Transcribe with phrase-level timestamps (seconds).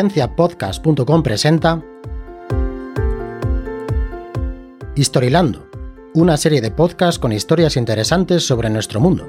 [0.00, 1.82] inteligenciapodcast.com presenta
[4.94, 5.68] Historilando,
[6.14, 9.28] una serie de podcasts con historias interesantes sobre nuestro mundo.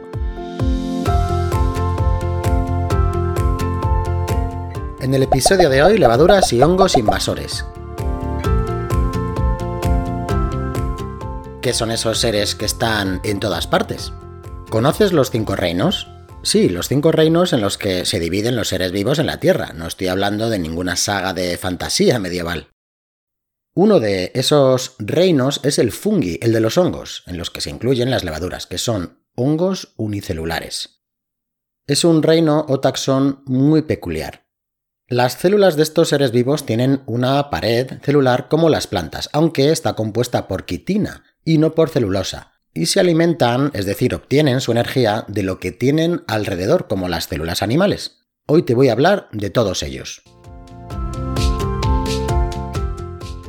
[5.01, 7.65] En el episodio de hoy, levaduras y hongos invasores.
[11.61, 14.13] ¿Qué son esos seres que están en todas partes?
[14.69, 16.07] ¿Conoces los cinco reinos?
[16.43, 19.73] Sí, los cinco reinos en los que se dividen los seres vivos en la Tierra.
[19.73, 22.69] No estoy hablando de ninguna saga de fantasía medieval.
[23.75, 27.69] Uno de esos reinos es el fungi, el de los hongos, en los que se
[27.69, 31.03] incluyen las levaduras, que son hongos unicelulares.
[31.85, 34.47] Es un reino o taxón muy peculiar.
[35.07, 39.93] Las células de estos seres vivos tienen una pared celular como las plantas, aunque está
[39.93, 45.25] compuesta por quitina y no por celulosa, y se alimentan, es decir, obtienen su energía
[45.27, 48.19] de lo que tienen alrededor, como las células animales.
[48.47, 50.23] Hoy te voy a hablar de todos ellos.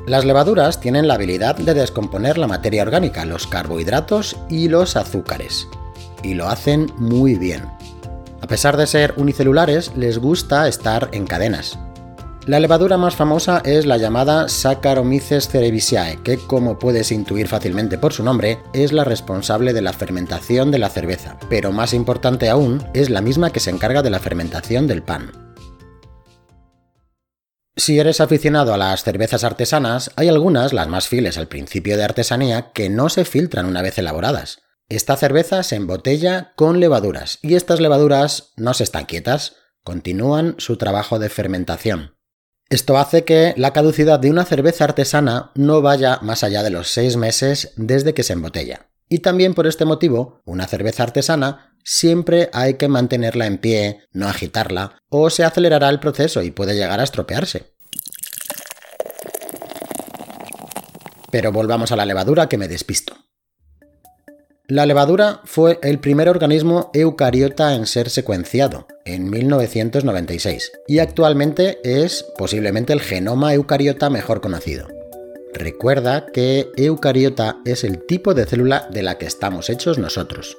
[0.07, 5.69] Las levaduras tienen la habilidad de descomponer la materia orgánica, los carbohidratos y los azúcares.
[6.23, 7.63] Y lo hacen muy bien.
[8.41, 11.79] A pesar de ser unicelulares, les gusta estar en cadenas.
[12.45, 18.13] La levadura más famosa es la llamada Saccharomyces cerevisiae, que como puedes intuir fácilmente por
[18.13, 22.85] su nombre, es la responsable de la fermentación de la cerveza, pero más importante aún,
[22.95, 25.31] es la misma que se encarga de la fermentación del pan.
[27.77, 32.03] Si eres aficionado a las cervezas artesanas, hay algunas, las más fieles al principio de
[32.03, 34.63] artesanía, que no se filtran una vez elaboradas.
[34.89, 39.55] Esta cerveza se embotella con levaduras, y estas levaduras no se están quietas,
[39.85, 42.17] continúan su trabajo de fermentación.
[42.73, 46.89] Esto hace que la caducidad de una cerveza artesana no vaya más allá de los
[46.89, 48.89] seis meses desde que se embotella.
[49.11, 54.27] Y también por este motivo, una cerveza artesana siempre hay que mantenerla en pie, no
[54.27, 57.75] agitarla, o se acelerará el proceso y puede llegar a estropearse.
[61.31, 63.12] Pero volvamos a la levadura que me despisto.
[64.69, 72.25] La levadura fue el primer organismo eucariota en ser secuenciado, en 1996, y actualmente es
[72.39, 74.87] posiblemente el genoma eucariota mejor conocido.
[75.53, 80.57] Recuerda que eucariota es el tipo de célula de la que estamos hechos nosotros.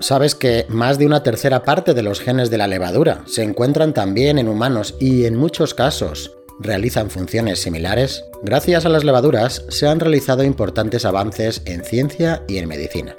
[0.00, 3.94] ¿Sabes que más de una tercera parte de los genes de la levadura se encuentran
[3.94, 9.86] también en humanos y en muchos casos realizan funciones similares, gracias a las levaduras se
[9.86, 13.14] han realizado importantes avances en ciencia y en medicina.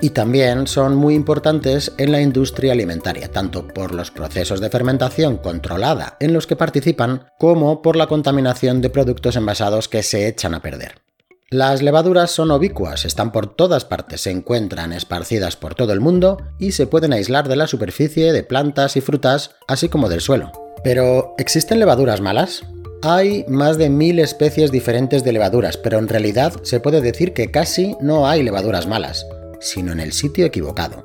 [0.00, 5.36] Y también son muy importantes en la industria alimentaria, tanto por los procesos de fermentación
[5.36, 10.54] controlada en los que participan, como por la contaminación de productos envasados que se echan
[10.54, 11.02] a perder.
[11.50, 16.38] Las levaduras son obicuas, están por todas partes, se encuentran esparcidas por todo el mundo
[16.58, 20.50] y se pueden aislar de la superficie de plantas y frutas, así como del suelo.
[20.82, 22.64] Pero, ¿existen levaduras malas?
[23.04, 27.50] Hay más de mil especies diferentes de levaduras, pero en realidad se puede decir que
[27.50, 29.26] casi no hay levaduras malas,
[29.58, 31.04] sino en el sitio equivocado.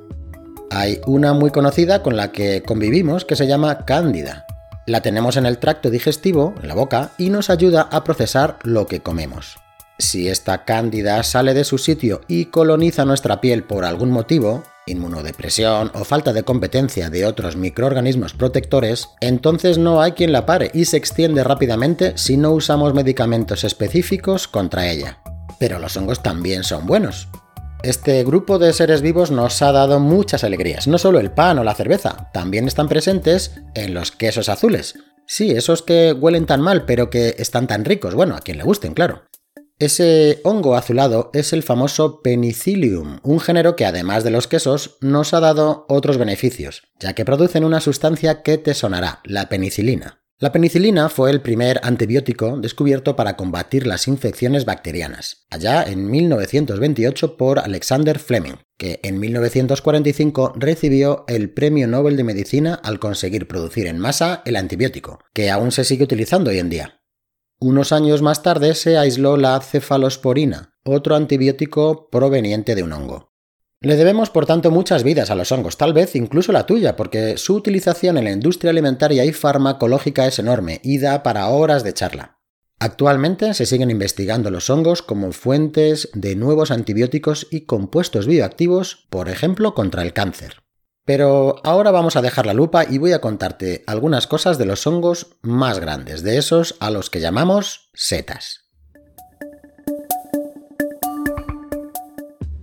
[0.70, 4.46] Hay una muy conocida con la que convivimos que se llama cándida.
[4.86, 8.86] La tenemos en el tracto digestivo, en la boca, y nos ayuda a procesar lo
[8.86, 9.58] que comemos.
[9.98, 15.92] Si esta cándida sale de su sitio y coloniza nuestra piel por algún motivo, inmunodepresión
[15.94, 20.86] o falta de competencia de otros microorganismos protectores, entonces no hay quien la pare y
[20.86, 25.20] se extiende rápidamente si no usamos medicamentos específicos contra ella.
[25.60, 27.28] Pero los hongos también son buenos.
[27.84, 31.64] Este grupo de seres vivos nos ha dado muchas alegrías, no solo el pan o
[31.64, 34.96] la cerveza, también están presentes en los quesos azules.
[35.28, 38.64] Sí, esos que huelen tan mal pero que están tan ricos, bueno, a quien le
[38.64, 39.24] gusten, claro.
[39.80, 45.36] Ese hongo azulado es el famoso Penicillium, un género que además de los quesos nos
[45.36, 50.24] ha dado otros beneficios, ya que producen una sustancia que te sonará, la penicilina.
[50.40, 57.38] La penicilina fue el primer antibiótico descubierto para combatir las infecciones bacterianas, allá en 1928
[57.38, 63.86] por Alexander Fleming, que en 1945 recibió el Premio Nobel de Medicina al conseguir producir
[63.86, 66.97] en masa el antibiótico, que aún se sigue utilizando hoy en día.
[67.60, 73.34] Unos años más tarde se aisló la cefalosporina, otro antibiótico proveniente de un hongo.
[73.82, 77.38] Le debemos por tanto muchas vidas a los hongos, tal vez incluso la tuya, porque
[77.38, 81.94] su utilización en la industria alimentaria y farmacológica es enorme y da para horas de
[81.94, 82.38] charla.
[82.80, 89.30] Actualmente se siguen investigando los hongos como fuentes de nuevos antibióticos y compuestos bioactivos, por
[89.30, 90.67] ejemplo, contra el cáncer.
[91.08, 94.86] Pero ahora vamos a dejar la lupa y voy a contarte algunas cosas de los
[94.86, 98.66] hongos más grandes, de esos a los que llamamos setas.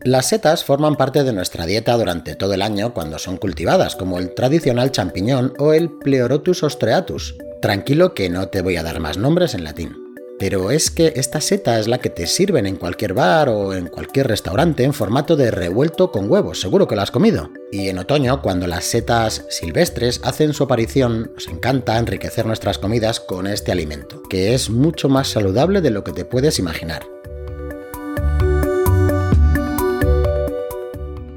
[0.04, 4.18] Las setas forman parte de nuestra dieta durante todo el año cuando son cultivadas, como
[4.18, 9.16] el tradicional champiñón o el Pleurotus ostreatus, Tranquilo que no te voy a dar más
[9.16, 10.03] nombres en latín.
[10.38, 13.86] Pero es que esta seta es la que te sirven en cualquier bar o en
[13.86, 17.50] cualquier restaurante en formato de revuelto con huevos, seguro que lo has comido.
[17.70, 23.20] Y en otoño, cuando las setas silvestres hacen su aparición, nos encanta enriquecer nuestras comidas
[23.20, 27.06] con este alimento, que es mucho más saludable de lo que te puedes imaginar.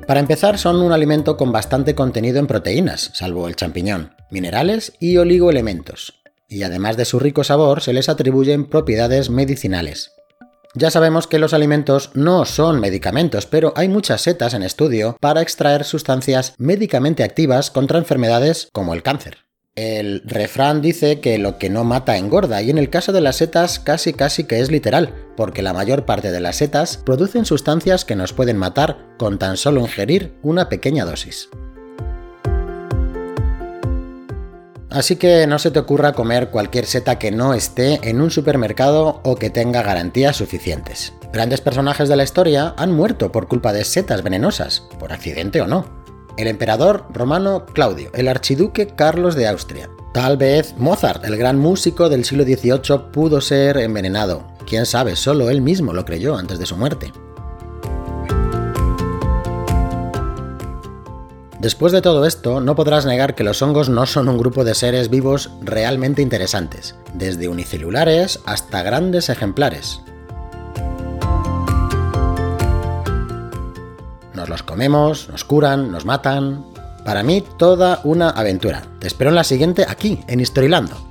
[0.07, 5.17] Para empezar, son un alimento con bastante contenido en proteínas, salvo el champiñón, minerales y
[5.17, 10.11] oligoelementos, y además de su rico sabor se les atribuyen propiedades medicinales.
[10.73, 15.41] Ya sabemos que los alimentos no son medicamentos, pero hay muchas setas en estudio para
[15.41, 19.47] extraer sustancias médicamente activas contra enfermedades como el cáncer.
[19.75, 23.35] El refrán dice que lo que no mata engorda y en el caso de las
[23.37, 28.03] setas casi casi que es literal, porque la mayor parte de las setas producen sustancias
[28.03, 31.49] que nos pueden matar con tan solo ingerir una pequeña dosis.
[34.97, 39.21] Así que no se te ocurra comer cualquier seta que no esté en un supermercado
[39.23, 41.13] o que tenga garantías suficientes.
[41.31, 45.67] Grandes personajes de la historia han muerto por culpa de setas venenosas, por accidente o
[45.67, 45.85] no.
[46.35, 49.87] El emperador romano Claudio, el archiduque Carlos de Austria.
[50.15, 54.47] Tal vez Mozart, el gran músico del siglo XVIII, pudo ser envenenado.
[54.65, 57.13] Quién sabe, solo él mismo lo creyó antes de su muerte.
[61.67, 64.73] Después de todo esto, no podrás negar que los hongos no son un grupo de
[64.73, 69.99] seres vivos realmente interesantes, desde unicelulares hasta grandes ejemplares.
[74.33, 76.63] Nos los comemos, nos curan, nos matan.
[77.03, 78.83] Para mí, toda una aventura.
[78.99, 81.06] Te espero en la siguiente aquí, en Historilando.